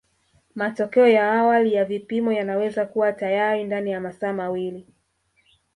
[0.55, 4.87] Matokeo ya awali ya vipimo yanaweza kuwa tayari ndani ya masaa mawili